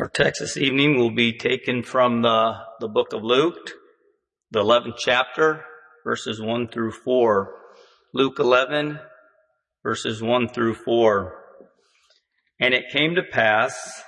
[0.00, 3.72] Our text this evening will be taken from the, the book of Luke,
[4.52, 5.64] the 11th chapter,
[6.04, 7.52] verses 1 through 4.
[8.14, 9.00] Luke 11,
[9.82, 11.34] verses 1 through 4.
[12.60, 14.04] And it came to pass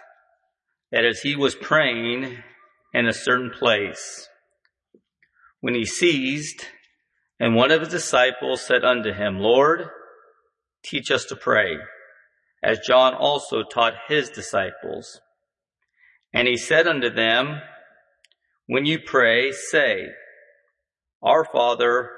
[0.92, 2.38] that as he was praying
[2.94, 4.28] in a certain place,
[5.60, 6.66] when he ceased,
[7.40, 9.88] and one of his disciples said unto him, Lord,
[10.84, 11.78] teach us to pray,
[12.62, 15.20] as John also taught his disciples.
[16.32, 17.60] And he said unto them,
[18.66, 20.06] When you pray, say,
[21.22, 22.10] Our Father,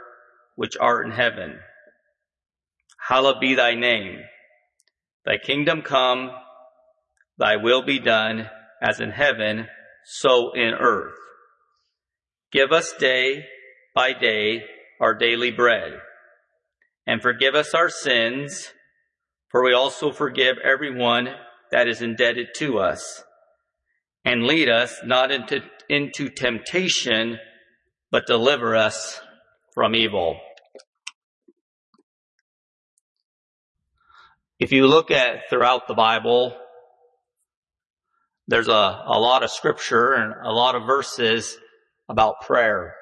[0.54, 1.58] which art in heaven,
[3.08, 4.20] hallowed be thy name.
[5.24, 6.30] Thy kingdom come,
[7.38, 8.50] thy will be done,
[8.82, 9.68] as in heaven,
[10.04, 11.14] so in earth.
[12.50, 13.44] Give us day
[13.94, 14.62] by day
[15.00, 15.94] our daily bread,
[17.06, 18.72] and forgive us our sins,
[19.48, 21.28] for we also forgive everyone
[21.72, 23.24] that is indebted to us
[24.24, 27.38] and lead us not into, into temptation,
[28.10, 29.20] but deliver us
[29.74, 30.38] from evil.
[34.58, 36.56] If you look at throughout the Bible,
[38.46, 38.72] there's a,
[39.06, 41.56] a lot of scripture and a lot of verses
[42.08, 42.94] about prayer.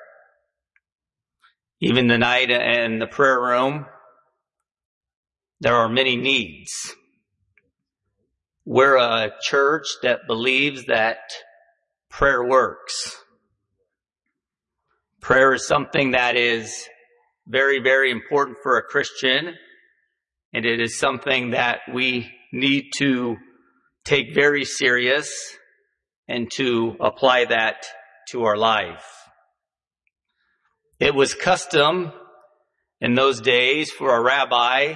[1.81, 3.87] Even the night in the prayer room,
[5.61, 6.95] there are many needs.
[8.73, 11.19] We're a church that believes that
[12.09, 13.17] prayer works.
[15.21, 16.87] Prayer is something that is
[17.49, 19.57] very, very important for a Christian,
[20.53, 23.39] and it is something that we need to
[24.05, 25.57] take very serious
[26.29, 27.85] and to apply that
[28.29, 29.05] to our life.
[31.01, 32.13] It was custom
[33.01, 34.95] in those days for a rabbi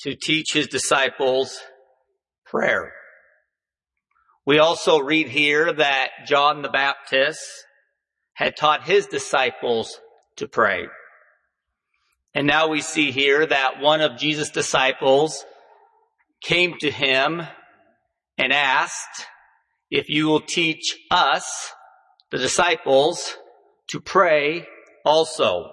[0.00, 1.56] to teach his disciples
[2.46, 2.92] prayer.
[4.46, 7.40] We also read here that John the Baptist
[8.34, 10.00] had taught his disciples
[10.36, 10.86] to pray.
[12.34, 15.44] And now we see here that one of Jesus' disciples
[16.42, 17.42] came to him
[18.36, 19.26] and asked
[19.90, 21.72] if you will teach us,
[22.30, 23.36] the disciples,
[23.88, 24.66] to pray
[25.04, 25.70] also.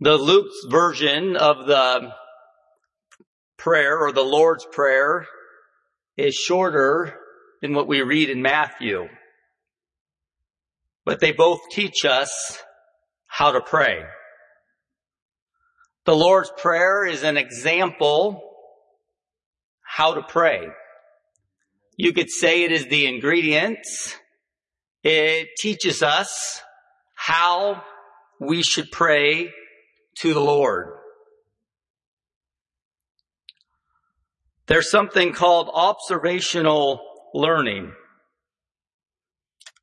[0.00, 2.12] The Luke's version of the
[3.56, 5.26] prayer or the Lord's Prayer
[6.16, 7.18] is shorter
[7.62, 9.08] than what we read in Matthew.
[11.04, 12.62] But they both teach us
[13.26, 14.04] how to pray.
[16.04, 18.42] The Lord's Prayer is an example
[19.82, 20.68] how to pray.
[21.96, 24.14] You could say it is the ingredients.
[25.02, 26.60] It teaches us
[27.14, 27.82] how
[28.38, 29.50] we should pray
[30.18, 30.95] to the Lord.
[34.68, 37.00] There's something called observational
[37.32, 37.92] learning.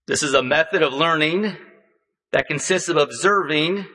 [0.08, 1.56] This is a method of learning
[2.34, 3.86] that consists of observing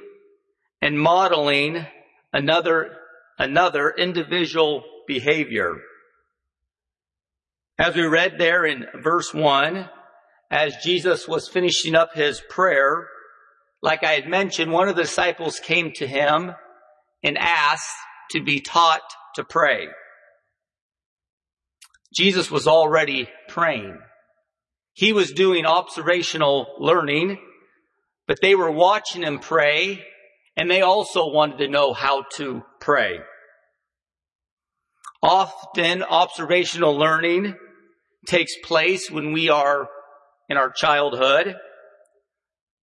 [0.81, 1.87] and modeling
[2.32, 2.97] another,
[3.38, 5.76] another individual behavior.
[7.78, 9.91] As we read there in verse one,
[10.50, 13.06] as Jesus was finishing up his prayer,
[13.82, 16.53] like I had mentioned, one of the disciples came to him
[17.22, 17.94] and asked
[18.31, 19.03] to be taught
[19.34, 19.88] to pray.
[22.14, 23.98] Jesus was already praying.
[24.92, 27.38] He was doing observational learning,
[28.26, 30.04] but they were watching him pray
[30.56, 33.20] and they also wanted to know how to pray.
[35.22, 37.54] Often observational learning
[38.26, 39.88] takes place when we are
[40.48, 41.56] in our childhood.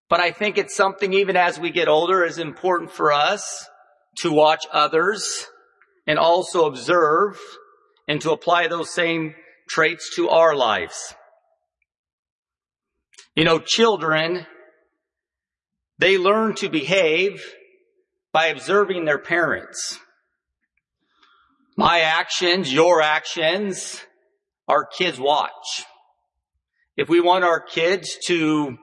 [0.09, 3.67] But I think it's something even as we get older is important for us
[4.19, 5.47] to watch others
[6.07, 7.37] and also observe
[8.07, 9.35] and to apply those same
[9.67, 11.15] traits to our lives.
[13.35, 14.45] You know, children,
[15.97, 17.43] they learn to behave
[18.31, 19.99] by observing their parents.
[21.77, 24.01] My actions, your actions,
[24.67, 25.83] our kids watch.
[26.95, 28.77] If we want our kids to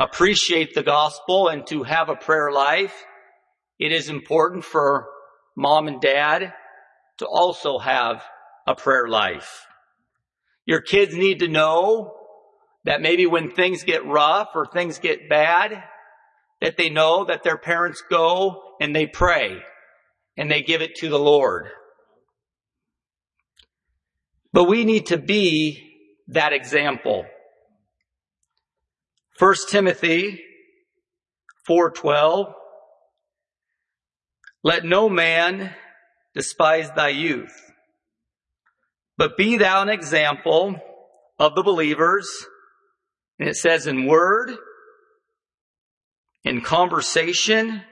[0.00, 3.04] appreciate the gospel and to have a prayer life,
[3.78, 5.08] it is important for
[5.54, 6.54] mom and dad
[7.22, 8.22] to also have
[8.66, 9.66] a prayer life.
[10.66, 12.14] Your kids need to know
[12.84, 15.84] that maybe when things get rough or things get bad,
[16.60, 19.62] that they know that their parents go and they pray
[20.36, 21.68] and they give it to the Lord.
[24.52, 25.92] But we need to be
[26.28, 27.24] that example.
[29.38, 30.42] 1 Timothy
[31.68, 32.52] 4:12
[34.64, 35.74] Let no man
[36.34, 37.52] despise thy youth,
[39.16, 40.76] But be thou an example
[41.38, 42.28] of the believers.
[43.38, 44.50] And it says in word,
[46.44, 47.82] in conversation,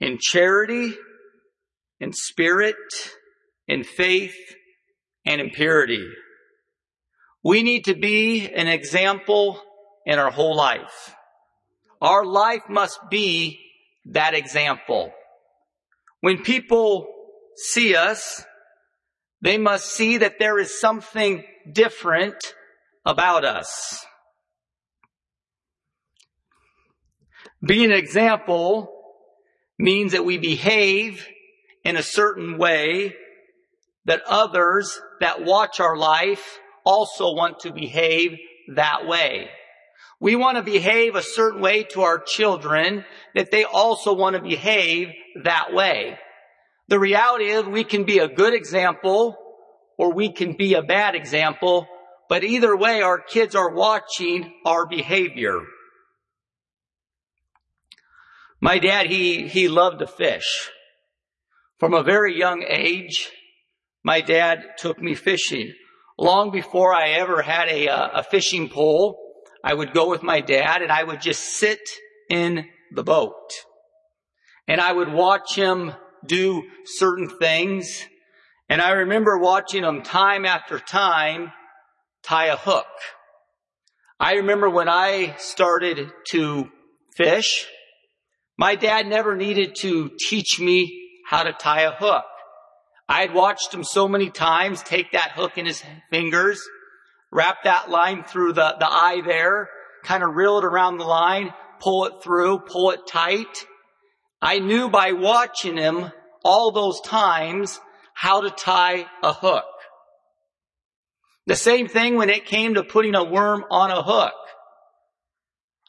[0.00, 0.94] in charity,
[2.00, 2.76] in spirit,
[3.66, 4.36] in faith,
[5.24, 6.06] and in purity.
[7.42, 9.60] We need to be an example
[10.04, 11.14] in our whole life.
[12.00, 13.58] Our life must be
[14.06, 15.12] that example.
[16.20, 17.06] When people
[17.56, 18.44] see us,
[19.40, 22.36] they must see that there is something different
[23.04, 24.04] about us.
[27.64, 28.92] Being an example
[29.78, 31.26] means that we behave
[31.84, 33.14] in a certain way
[34.04, 38.38] that others that watch our life also want to behave
[38.74, 39.48] that way.
[40.20, 43.04] We want to behave a certain way to our children
[43.34, 45.12] that they also want to behave
[45.44, 46.18] that way.
[46.88, 49.36] The reality is we can be a good example
[49.98, 51.86] or we can be a bad example,
[52.28, 55.62] but either way our kids are watching our behavior.
[58.60, 60.70] My dad, he, he loved to fish.
[61.78, 63.30] From a very young age,
[64.02, 65.72] my dad took me fishing.
[66.18, 69.18] Long before I ever had a, uh, a fishing pole,
[69.62, 71.80] I would go with my dad and I would just sit
[72.30, 73.52] in the boat.
[74.68, 75.92] And I would watch him
[76.24, 78.04] do certain things.
[78.68, 81.52] And I remember watching him time after time
[82.22, 82.86] tie a hook.
[84.18, 86.70] I remember when I started to
[87.16, 87.66] fish,
[88.58, 92.24] my dad never needed to teach me how to tie a hook.
[93.08, 96.60] I had watched him so many times take that hook in his fingers,
[97.30, 99.68] wrap that line through the, the eye there,
[100.02, 103.66] kind of reel it around the line, pull it through, pull it tight.
[104.40, 106.10] I knew by watching him
[106.44, 107.80] all those times
[108.14, 109.64] how to tie a hook.
[111.46, 114.34] The same thing when it came to putting a worm on a hook.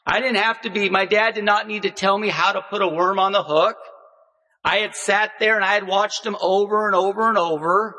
[0.06, 2.62] I didn't have to be, my dad did not need to tell me how to
[2.62, 3.76] put a worm on the hook.
[4.64, 7.94] I had sat there and I had watched him over and over and over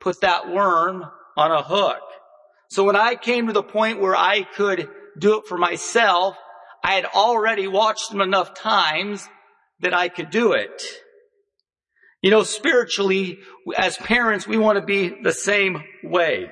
[0.00, 1.04] put that worm
[1.36, 2.00] on a hook.
[2.70, 6.36] So when I came to the point where I could do it for myself,
[6.82, 9.28] I had already watched him enough times
[9.82, 10.82] that I could do it.
[12.22, 13.38] You know, spiritually,
[13.76, 16.50] as parents, we want to be the same way.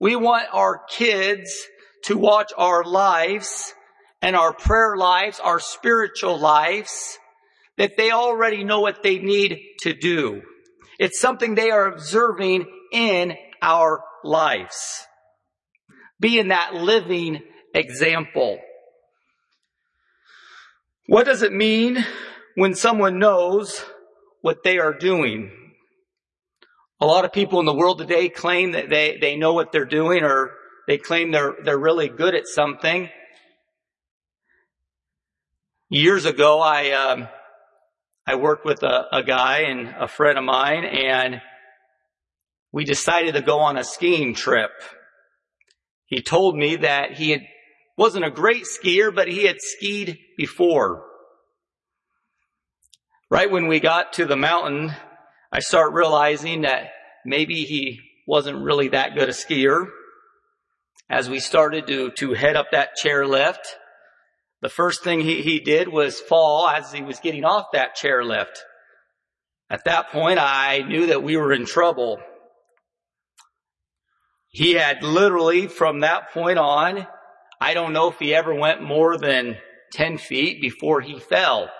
[0.00, 1.54] We want our kids
[2.04, 3.74] to watch our lives
[4.22, 7.18] and our prayer lives, our spiritual lives,
[7.76, 10.42] that they already know what they need to do.
[10.98, 15.06] It's something they are observing in our lives.
[16.18, 17.42] Being that living
[17.74, 18.58] example.
[21.06, 22.04] What does it mean
[22.54, 23.84] when someone knows
[24.42, 25.50] what they are doing?
[27.00, 29.84] A lot of people in the world today claim that they, they know what they're
[29.84, 30.52] doing or
[30.86, 33.08] they claim they're, they're really good at something.
[35.88, 37.28] Years ago, I, um,
[38.26, 41.40] I worked with a, a guy and a friend of mine and
[42.72, 44.70] we decided to go on a skiing trip.
[46.06, 47.42] He told me that he had,
[47.96, 51.09] wasn't a great skier, but he had skied before.
[53.30, 54.92] Right when we got to the mountain,
[55.52, 56.90] I start realizing that
[57.24, 59.86] maybe he wasn't really that good a skier.
[61.08, 63.64] As we started to, to head up that chairlift,
[64.62, 68.58] the first thing he, he did was fall as he was getting off that chairlift.
[69.70, 72.18] At that point, I knew that we were in trouble.
[74.48, 77.06] He had literally from that point on,
[77.60, 79.56] I don't know if he ever went more than
[79.92, 81.70] 10 feet before he fell.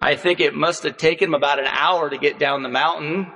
[0.00, 3.32] I think it must have taken him about an hour to get down the mountain.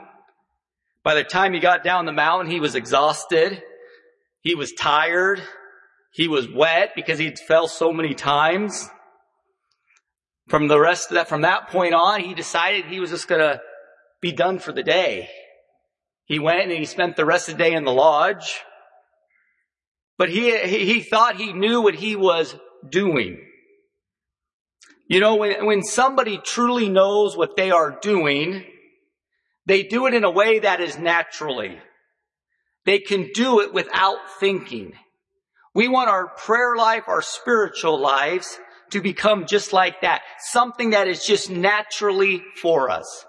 [1.02, 3.62] By the time he got down the mountain, he was exhausted.
[4.40, 5.42] He was tired.
[6.12, 8.88] He was wet because he'd fell so many times.
[10.49, 13.61] From the rest of that, from that point on, he decided he was just gonna
[14.21, 15.28] be done for the day.
[16.26, 18.61] He went and he spent the rest of the day in the lodge.
[20.19, 22.54] But he, he, thought he knew what he was
[22.88, 23.45] doing.
[25.09, 28.64] You know, when, when somebody truly knows what they are doing,
[29.66, 31.78] they do it in a way that is naturally.
[32.85, 34.92] They can do it without thinking.
[35.75, 38.59] We want our prayer life, our spiritual lives
[38.90, 40.23] to become just like that.
[40.50, 43.25] Something that is just naturally for us.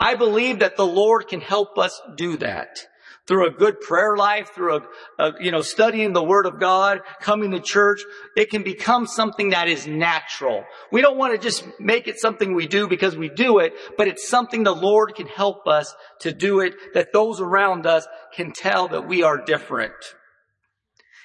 [0.00, 2.86] I believe that the Lord can help us do that.
[3.26, 4.82] Through a good prayer life, through a,
[5.18, 8.02] a, you know, studying the Word of God, coming to church,
[8.36, 10.64] it can become something that is natural.
[10.92, 14.08] We don't want to just make it something we do because we do it, but
[14.08, 18.52] it's something the Lord can help us to do it, that those around us can
[18.52, 19.94] tell that we are different.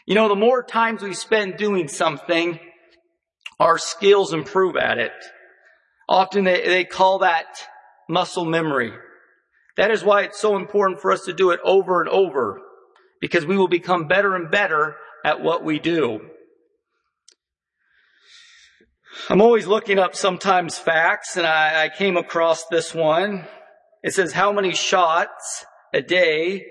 [0.05, 2.59] You know, the more times we spend doing something,
[3.59, 5.11] our skills improve at it.
[6.07, 7.45] Often they, they call that
[8.07, 8.93] muscle memory.
[9.79, 12.59] That is why it's so important for us to do it over and over,
[13.21, 16.19] because we will become better and better at what we do.
[19.29, 23.48] I'm always looking up sometimes facts, and I, I came across this one.
[24.03, 26.65] It says, how many shots a day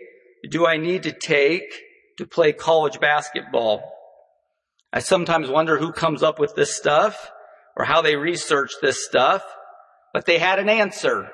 [0.51, 1.81] do I need to take
[2.19, 3.91] to play college basketball?
[4.93, 7.31] I sometimes wonder who comes up with this stuff
[7.75, 9.45] or how they research this stuff,
[10.13, 11.31] but they had an answer.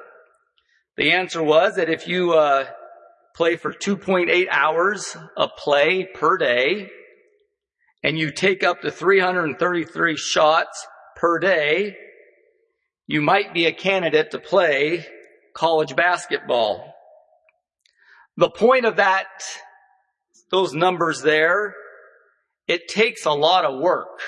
[0.96, 2.66] The answer was that if you uh,
[3.34, 6.88] play for 2.8 hours of play per day,
[8.04, 10.86] and you take up to 333 shots
[11.16, 11.96] per day,
[13.06, 15.04] you might be a candidate to play
[15.54, 16.94] college basketball.
[18.36, 19.26] The point of that,
[20.50, 21.74] those numbers there,
[22.68, 24.20] it takes a lot of work.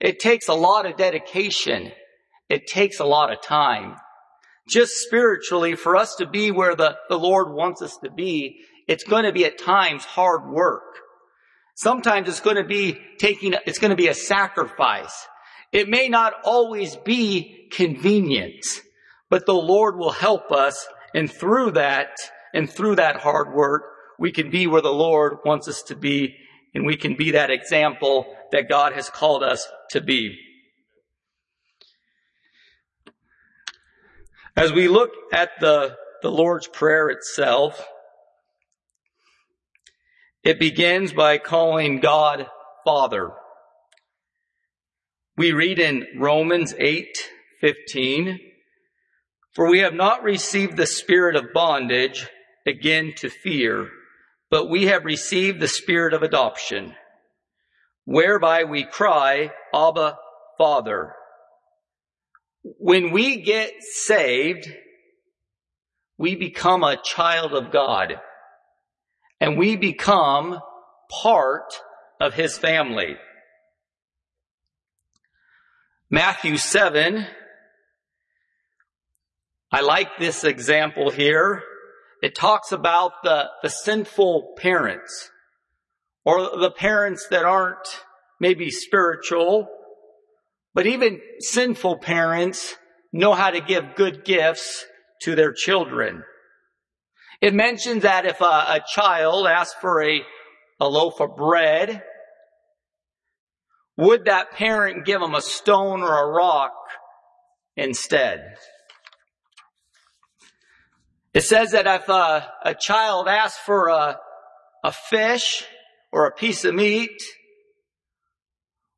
[0.00, 1.92] It takes a lot of dedication.
[2.48, 3.96] It takes a lot of time
[4.68, 9.04] just spiritually, for us to be where the, the Lord wants us to be, it's
[9.04, 10.82] going to be at times hard work.
[11.74, 15.26] Sometimes it's going to be taking, it's going to be a sacrifice.
[15.72, 18.64] It may not always be convenient,
[19.30, 22.16] but the Lord will help us and through that,
[22.54, 23.84] and through that hard work,
[24.18, 26.36] we can be where the Lord wants us to be
[26.74, 30.38] and we can be that example that God has called us to be.
[34.56, 37.86] As we look at the, the Lord's Prayer itself,
[40.44, 42.46] it begins by calling God
[42.84, 43.30] Father.
[45.38, 48.38] We read in Romans 8:15,
[49.54, 52.28] "For we have not received the spirit of bondage
[52.66, 53.88] again to fear,
[54.50, 56.94] but we have received the spirit of adoption,
[58.04, 60.18] whereby we cry, Abba,
[60.58, 61.14] Father."
[62.62, 64.68] When we get saved,
[66.18, 68.14] we become a child of God
[69.40, 70.60] and we become
[71.10, 71.74] part
[72.20, 73.16] of his family.
[76.08, 77.26] Matthew 7,
[79.72, 81.62] I like this example here.
[82.22, 85.30] It talks about the, the sinful parents
[86.24, 88.04] or the parents that aren't
[88.38, 89.68] maybe spiritual
[90.74, 92.76] but even sinful parents
[93.12, 94.84] know how to give good gifts
[95.22, 96.22] to their children.
[97.40, 100.22] It mentions that if a, a child asks for a,
[100.80, 102.02] a loaf of bread,
[103.96, 106.72] would that parent give them a stone or a rock
[107.76, 108.40] instead?
[111.34, 114.18] It says that if a, a child asks for a,
[114.84, 115.64] a fish
[116.10, 117.22] or a piece of meat,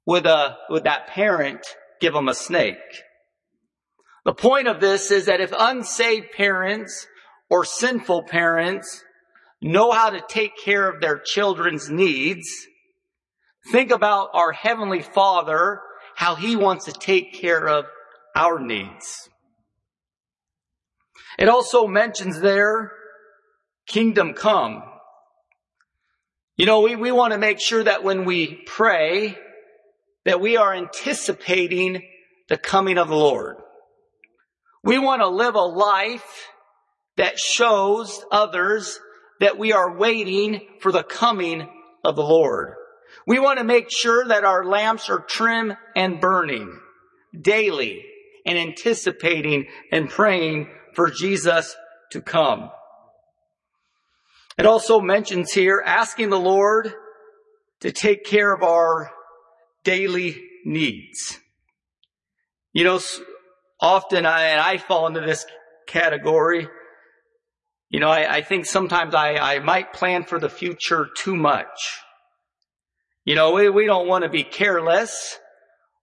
[0.06, 1.66] would, a, would that parent
[2.00, 2.76] give them a snake?
[4.24, 7.06] The point of this is that if unsaved parents
[7.50, 9.02] or sinful parents
[9.60, 12.48] know how to take care of their children's needs,
[13.70, 15.80] think about our Heavenly Father,
[16.16, 17.84] how He wants to take care of
[18.34, 19.28] our needs.
[21.38, 22.92] It also mentions there,
[23.86, 24.82] kingdom come.
[26.56, 29.36] You know, we, we want to make sure that when we pray,
[30.24, 32.02] that we are anticipating
[32.48, 33.56] the coming of the Lord.
[34.82, 36.48] We want to live a life
[37.16, 38.98] that shows others
[39.40, 41.68] that we are waiting for the coming
[42.04, 42.74] of the Lord.
[43.26, 46.78] We want to make sure that our lamps are trim and burning
[47.38, 48.04] daily
[48.44, 51.74] and anticipating and praying for Jesus
[52.12, 52.70] to come.
[54.58, 56.92] It also mentions here asking the Lord
[57.80, 59.10] to take care of our
[59.84, 61.38] daily needs.
[62.72, 63.00] You know,
[63.80, 65.46] often I, and I fall into this
[65.86, 66.68] category.
[67.90, 72.00] You know, I, I think sometimes I, I might plan for the future too much.
[73.24, 75.38] You know, we, we don't want to be careless.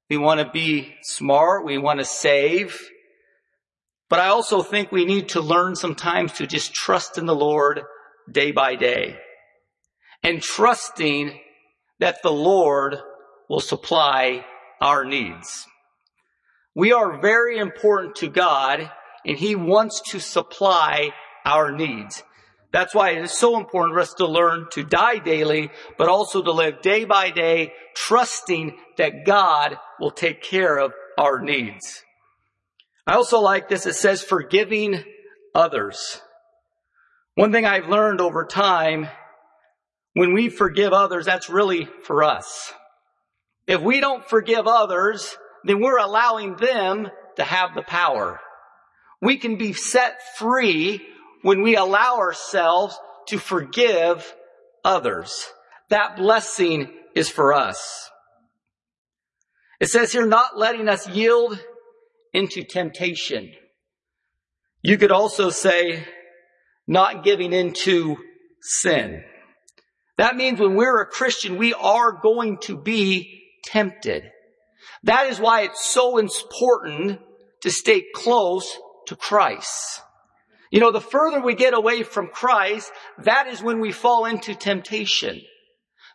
[0.10, 1.66] We want to be smart.
[1.66, 2.80] We want to save.
[4.10, 7.82] But I also think we need to learn sometimes to just trust in the Lord
[8.30, 9.18] day by day.
[10.24, 11.40] And trusting
[12.00, 12.98] that the Lord
[13.52, 14.46] will supply
[14.80, 15.68] our needs.
[16.74, 18.90] We are very important to God
[19.26, 21.10] and He wants to supply
[21.44, 22.24] our needs.
[22.72, 26.42] That's why it is so important for us to learn to die daily, but also
[26.42, 32.06] to live day by day, trusting that God will take care of our needs.
[33.06, 33.86] I also like this.
[33.86, 35.04] It says forgiving
[35.54, 36.22] others.
[37.36, 39.10] One thing I've learned over time,
[40.14, 42.74] when we forgive others, that's really for us.
[43.68, 48.40] If we don't forgive others, then we're allowing them to have the power.
[49.22, 51.02] We can be set free
[51.44, 54.34] when we allow ourselves to forgive
[54.84, 55.48] others.
[55.90, 58.10] That blessing is for us.
[59.80, 61.60] It says here, not letting us yield
[62.34, 63.52] into temptation.
[64.82, 66.06] You could also say,
[66.88, 68.18] not giving into
[68.62, 69.24] sin.
[70.18, 74.32] That means when we're a Christian, we are going to be tempted.
[75.04, 77.20] That is why it's so important
[77.62, 78.78] to stay close
[79.08, 80.02] to Christ.
[80.72, 82.92] You know, the further we get away from Christ,
[83.24, 85.42] that is when we fall into temptation.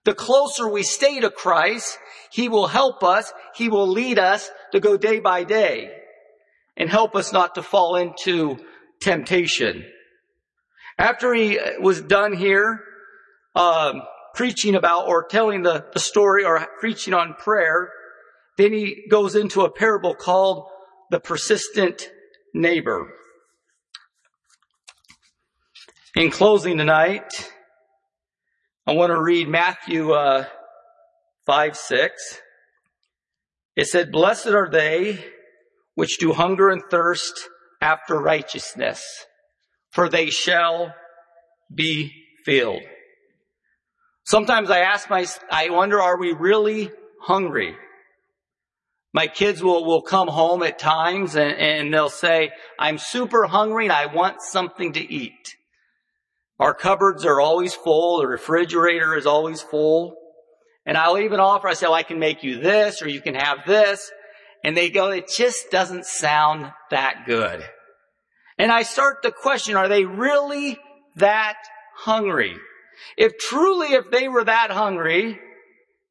[0.05, 1.99] The closer we stay to Christ,
[2.33, 5.91] He will help us, He will lead us to go day by day
[6.77, 8.59] and help us not to fall into
[9.01, 9.85] temptation.
[10.99, 12.81] After he was done here,
[13.55, 14.03] um,
[14.37, 17.91] preaching about or telling the, the story or preaching on prayer,
[18.59, 20.67] then he goes into a parable called
[21.11, 22.11] the persistent
[22.55, 23.13] neighbor.
[26.15, 27.51] In closing tonight,
[28.87, 30.45] I want to read Matthew uh,
[31.47, 32.41] 5 6.
[33.75, 35.25] It said, Blessed are they
[35.95, 37.49] which do hunger and thirst
[37.81, 39.03] after righteousness,
[39.91, 40.95] for they shall
[41.75, 42.13] be
[42.45, 42.83] filled.
[44.27, 46.91] Sometimes I ask my, I wonder, are we really
[47.23, 47.77] hungry?
[49.15, 53.85] My kids will, will come home at times and, and they'll say, I'm super hungry
[53.85, 55.55] and I want something to eat.
[56.59, 58.19] Our cupboards are always full.
[58.19, 60.17] The refrigerator is always full.
[60.85, 63.37] And I'll even offer, I say, well, I can make you this or you can
[63.37, 64.11] have this.
[64.65, 67.65] And they go, it just doesn't sound that good.
[68.59, 70.79] And I start to question, are they really
[71.15, 71.59] that
[71.95, 72.57] hungry?
[73.17, 75.39] If truly, if they were that hungry,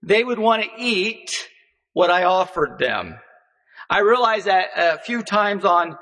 [0.03, 1.31] they would want to eat
[1.93, 3.17] what I offered them.
[3.89, 5.97] I realize that a few times on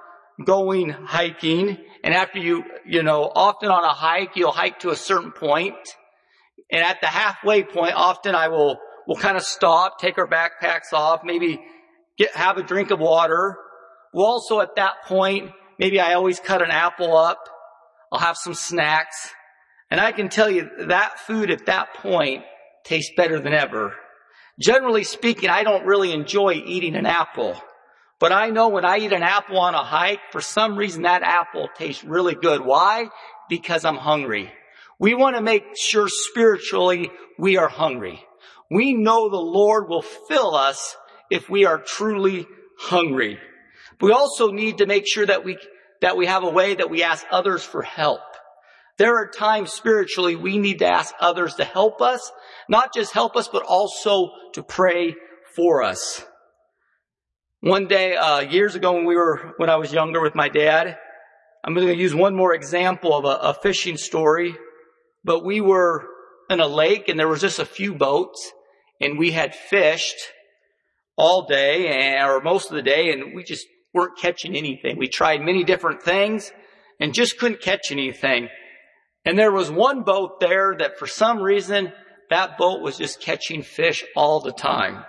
[0.45, 4.95] going hiking, and after you, you know, often on a hike, you'll hike to a
[4.95, 5.75] certain point,
[6.71, 8.77] and at the halfway point, often I will,
[9.07, 11.59] will kind of stop, take our backpacks off, maybe
[12.17, 13.57] get, have a drink of water.
[14.13, 17.39] We'll also at that point, maybe I always cut an apple up.
[18.11, 19.33] I'll have some snacks.
[19.93, 22.43] And I can tell you that food at that point
[22.83, 23.93] tastes better than ever.
[24.59, 27.61] Generally speaking, I don't really enjoy eating an apple.
[28.19, 31.21] But I know when I eat an apple on a hike, for some reason that
[31.21, 32.65] apple tastes really good.
[32.65, 33.09] Why?
[33.49, 34.51] Because I'm hungry.
[34.97, 38.19] We want to make sure spiritually we are hungry.
[38.71, 40.97] We know the Lord will fill us
[41.29, 42.47] if we are truly
[42.79, 43.37] hungry.
[43.99, 45.59] But we also need to make sure that we,
[46.01, 48.21] that we have a way that we ask others for help.
[48.97, 52.31] There are times spiritually we need to ask others to help us,
[52.69, 55.15] not just help us, but also to pray
[55.55, 56.23] for us.
[57.61, 60.97] One day, uh, years ago when we were, when I was younger with my dad,
[61.63, 64.55] I'm going to use one more example of a, a fishing story,
[65.23, 66.05] but we were
[66.49, 68.51] in a lake and there was just a few boats
[68.99, 70.17] and we had fished
[71.15, 74.97] all day and, or most of the day and we just weren't catching anything.
[74.97, 76.51] We tried many different things
[76.99, 78.49] and just couldn't catch anything.
[79.25, 81.93] And there was one boat there that for some reason
[82.29, 85.03] that boat was just catching fish all the time.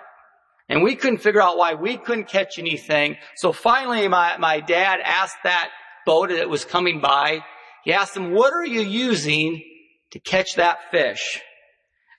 [0.69, 3.17] And we couldn't figure out why we couldn't catch anything.
[3.35, 5.69] So finally my, my dad asked that
[6.05, 7.43] boat that was coming by,
[7.83, 9.61] he asked him, what are you using
[10.11, 11.41] to catch that fish?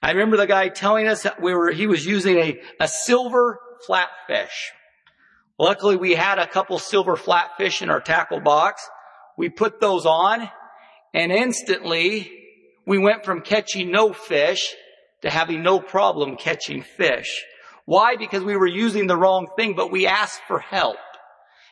[0.02, 4.70] I remember the guy telling us we were, he was using a, a silver flatfish.
[5.58, 8.88] Luckily, we had a couple silver flatfish in our tackle box.
[9.38, 10.48] We put those on,
[11.16, 12.30] and instantly,
[12.86, 14.74] we went from catching no fish
[15.22, 17.42] to having no problem catching fish.
[17.86, 18.16] Why?
[18.16, 20.98] Because we were using the wrong thing, but we asked for help.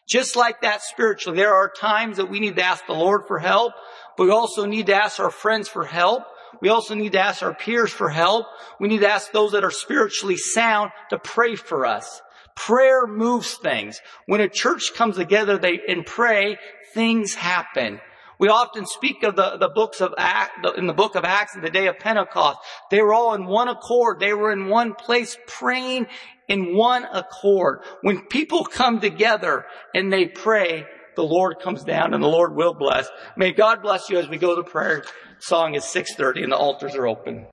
[0.09, 3.38] Just like that spiritually, there are times that we need to ask the Lord for
[3.38, 3.74] help,
[4.16, 6.22] but we also need to ask our friends for help.
[6.62, 8.46] We also need to ask our peers for help.
[8.80, 12.22] We need to ask those that are spiritually sound to pray for us.
[12.54, 14.00] Prayer moves things.
[14.24, 16.57] When a church comes together they, and pray,
[16.94, 18.00] things happen.
[18.38, 21.62] We often speak of the, the books of Act, in the book of Acts in
[21.62, 22.59] the day of Pentecost.
[22.90, 24.20] They were all in one accord.
[24.20, 26.07] They were in one place praying
[26.49, 27.81] in one accord.
[28.03, 32.75] When people come together and they pray, the Lord comes down and the Lord will
[32.75, 33.09] bless.
[33.37, 35.05] May God bless you as we go to prayer
[35.38, 37.47] song is 6.30 and the altars are open.